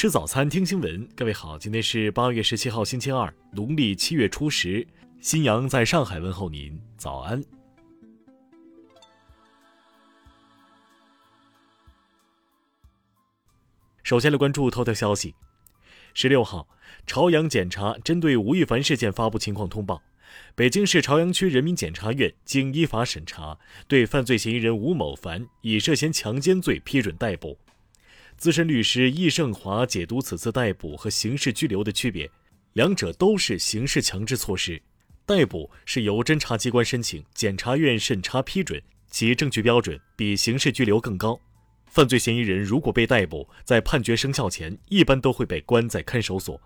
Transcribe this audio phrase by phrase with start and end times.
[0.00, 1.06] 吃早餐，听新闻。
[1.14, 4.86] 各位好，今天是八月十七号，星期二，农历七月初十。
[5.20, 7.44] 新阳在上海问候您，早安。
[14.02, 15.34] 首先来关注头条消息。
[16.14, 16.66] 十六号，
[17.06, 20.02] 朝阳检察针对吴亦凡事件发布情况通报。
[20.54, 27.58] 北京市朝阳区人民检察院经依法审查，对犯罪嫌疑人吴某凡以涉嫌强奸罪批准逮捕。
[28.40, 32.26] 资深律师易胜华解读此次逮捕和刑事拘留的区别，
[32.72, 34.80] 两者都是刑事强制措施。
[35.26, 41.38] 逮捕是由侦查机关申请，检察院审查批准，其证据标准比刑事拘留更高。
[41.84, 46.58] 犯罪嫌疑人如果被逮捕，在判决生效前，一般都会被关在看守所。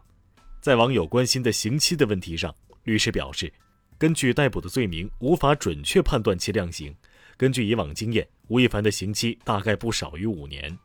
[0.60, 2.54] 在网友关心的刑期的问题上，
[2.84, 3.52] 律师表示，
[3.98, 6.94] 根据逮捕的罪名，无法准确判断其量刑。
[7.36, 10.78] 根据以往经验，吴亦凡的刑期大概不少于五年。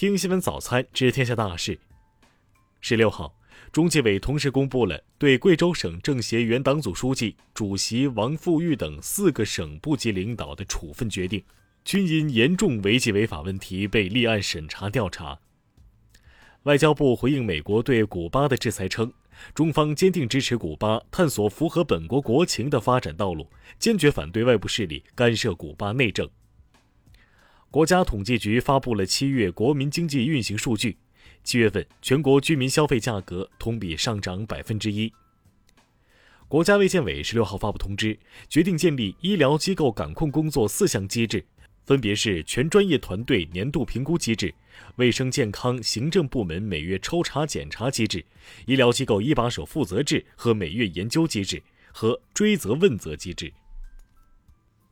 [0.00, 1.78] 听新闻早餐知天下大事。
[2.80, 3.36] 十六号，
[3.70, 11.44] 中纪委同时公布了对贵州省政协原党组书记、主席王富玉等四个省部级领导的处分决定，
[11.84, 15.38] 均因严重违纪违法问题被立案审查调查。
[16.62, 19.12] 外交部回应美国对古巴的制裁称。
[19.54, 23.46] 中方坚定支持古巴探索符合本国国情的发展道路，
[23.78, 26.26] 坚决反对外部势力干涉古巴内政。
[27.70, 30.98] 国家统计局发布了七月国民经济运行数据，
[31.44, 35.12] 七月份全国居民消费价格同比上涨百分之一。
[36.48, 41.44] 国家卫健委十六号发布通知，决定建立医疗机构感控工作四项机制。
[41.84, 44.52] 分别是全专业团队年度评估机制、
[44.96, 48.24] 卫生健康行政部门每月抽查检查机制、
[48.66, 53.52] 医疗机构一把手负责制和每月研究机制和追责问责机制。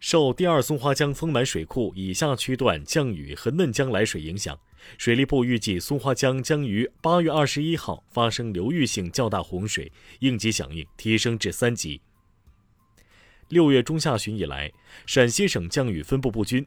[0.00, 4.56] 受第二松花江丰满水库以下区段降雨和嫩江来水影响，
[4.96, 12.00] 水利部预计松花江将于八月二十一号发生流域性较大洪水，应急响应提升至三级。
[13.48, 14.70] 六月中下旬以来，
[15.04, 16.64] 陕西省降雨分布不均。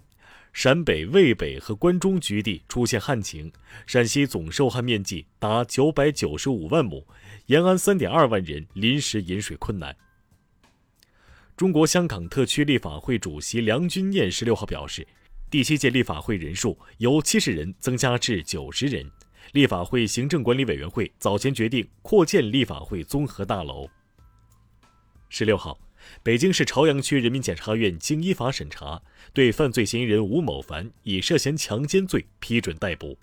[0.52, 3.50] 陕北渭北和关中局地出现旱情，
[3.88, 7.08] 陕西总受旱面积达九百九十五万亩，
[7.46, 9.96] 延安三点二万人临时饮水困难。
[11.62, 15.08] 中国香港特区立法会主席梁君彦十六号表示，
[15.48, 19.08] 第七届立法会人数由七十人增加至九十人。
[19.52, 23.88] 立法会行政管理委员会早前决定扩建立法会综合大楼。
[25.30, 25.80] 十六号。
[26.24, 29.00] 北京市朝阳区人民检察院经依法审查，
[29.32, 33.16] 对犯罪嫌疑人吴某凡以涉嫌强奸罪批准逮捕。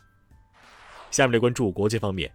[1.10, 2.32] 下面来关注国际方面。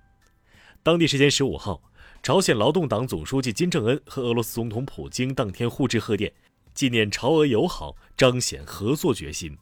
[0.83, 1.81] 当地时间十五号，
[2.23, 6.31] 朝鲜劳动党总书记金正恩和俄罗斯总统普京当天互致贺电，
[6.73, 9.57] 纪念朝俄友好，彰显合作决心。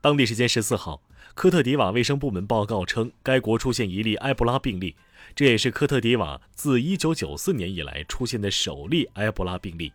[0.00, 1.02] 当地时间十四号，
[1.34, 4.94] 科特迪瓦卫生部门报告称，该国出现一例埃博拉病例。
[5.34, 9.92] 这也是科特迪瓦自1994年以来出现的首例埃博拉病例。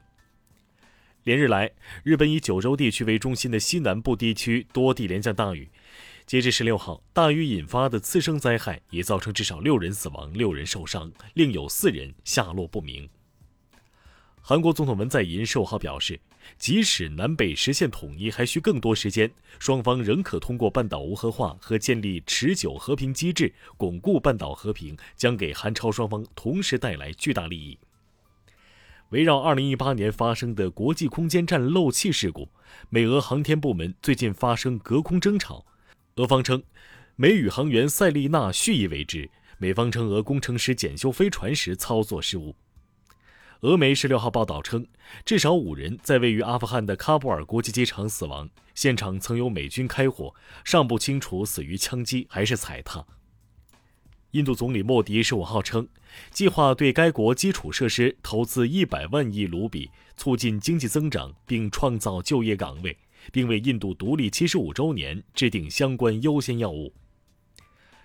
[1.23, 1.71] 连日来，
[2.03, 5.69] 日本以九州地区为中心的西南部地区多地连降大雨。
[6.25, 13.08] 截至16号，大雨引发的次生灾害已造成至少六人死亡、六人受伤，另有四人下落不明。
[14.41, 16.19] 韩国总统文在寅十五号表示，
[16.58, 27.78] 即使南北实现统一还需更多时间，双方仍可通过半岛无核化和建立持久和平机制巩固半岛和平，将给韩朝双方同时带来巨大利益。
[29.09, 32.50] 围绕2018年发生的国际空间站漏气事故，
[32.90, 35.66] 美俄航天部门最近发生隔空争吵，
[36.15, 36.63] 俄方称
[37.17, 42.55] 美宇航员塞利娜蓄意为之，美方称俄工程师检修飞船时操作失误。
[43.61, 44.87] 俄媒十六号报道称，
[45.25, 50.33] 至少五人在位于阿富汗的喀布尔国际机场死亡，现场曾有美军开火，
[50.63, 53.05] 尚不清楚死于枪击还是踩踏。
[54.31, 55.85] 印度总理莫迪十五号称，
[56.31, 62.97] 计划对该国基础设施投资一百万亿卢比，促进经济增长并创造就业岗位，
[63.31, 66.94] 并为印度独立七十五周年制定相关优先要务。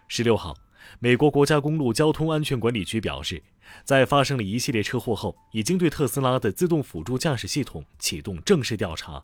[0.08, 0.56] 十六号，
[0.98, 3.42] 美国国家公路交通安全管理局表示。
[3.84, 9.22] 在发生了一系列车祸后，已经对特斯拉的自动辅助驾驶系统启动正式调查。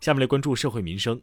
[0.00, 1.20] 下面来关注社会民生。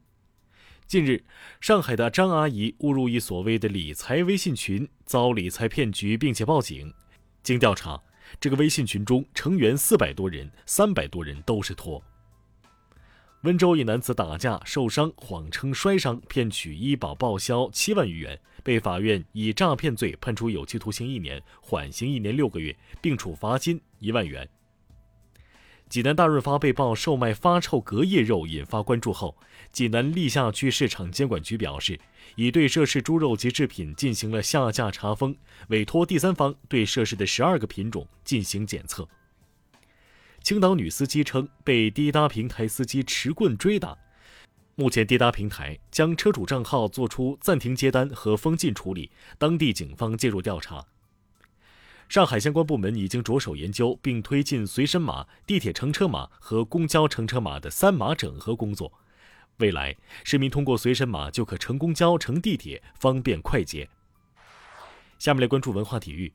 [0.86, 1.24] 近日，
[1.62, 6.94] 上海的张阿姨误入一所谓的理财微信群，遭理财骗局，并且报警。
[7.42, 8.04] 经调查，
[8.42, 12.04] 这个微信群中成员四百多人，三百多人都是托。
[13.42, 24.50] 温州一男子打架受伤，谎称摔伤骗取医保报销七万余元，被法院以诈骗罪判处有期徒刑一年，缓刑一年六个月，并处罚金一万元。
[25.88, 29.38] 济南大润发被曝售卖发臭隔夜肉，引发关注后，
[29.72, 32.00] 济南历下区市场监管局表示，
[32.36, 35.36] 已对涉事猪肉及制品进行了下架查封，
[35.68, 39.08] 委托第三方对涉事的十二个品种进行检测。
[40.46, 43.98] 青岛女司机称被滴答平台司机持棍追打，
[44.76, 49.10] 目前滴答平台将车主账号做出暂停接单和封禁处理，
[49.40, 50.86] 当地警方介入调查。
[52.08, 58.94] 上海相关部门已经着手研究并推进随身码、地铁乘车码和公交乘车码的三码整合工作。
[59.58, 63.90] 未来，市民通过随身码就可乘公交、乘地铁，方便快捷。
[65.18, 66.32] 下面来关注文化体育。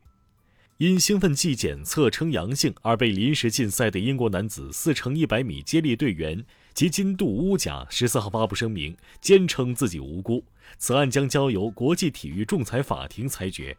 [0.81, 6.43] 因兴奋剂检测呈阳性而被临时禁赛的英国男子四乘一百米接力队员
[6.73, 10.43] 吉金杜乌贾十四号发布声明，坚称自己无辜，
[10.79, 13.77] 此案将交由国际体育仲裁法庭裁决。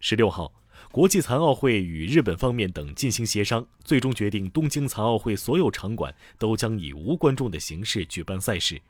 [0.00, 0.50] 十六号，
[0.90, 8.80] 国际残奥会与日本方面等进行协商，最终决定东京残奥会所有场馆都将以无观众的形式举办赛事。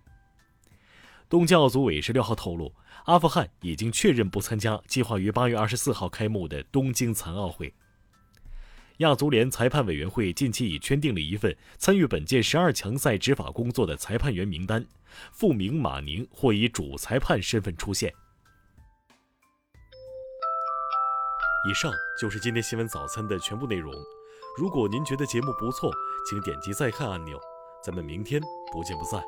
[1.29, 2.75] 东京奥组委十六号透露，
[3.05, 7.73] 阿富汗已经确认不参加计划于八月二十四号开幕的东京残奥会。
[8.99, 14.87] 亚足联裁判委员会近期已圈定了一份参与本届十二强赛执法工作的裁判员名单，
[15.33, 18.13] 傅明马宁或以主裁判身份出现。
[21.69, 23.93] 以上就是今天新闻早餐的全部内容。
[24.59, 25.91] 如果您觉得节目不错，
[26.29, 27.41] 请点击再看按钮。
[27.83, 28.41] 咱们明天
[28.73, 29.23] 不见不散。